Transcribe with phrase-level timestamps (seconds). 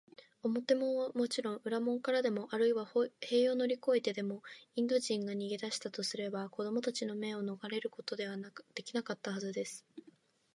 [0.41, 2.85] 表門はもちろん、裏門からでも、あるいは
[3.19, 4.41] 塀を乗りこえてでも、
[4.75, 8.35] インド人が逃げだしたとすれば、子どもたちの目をのがれることは
[8.73, 9.85] できなかったはずです。